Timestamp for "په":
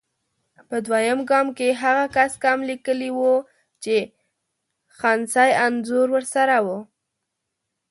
0.67-0.75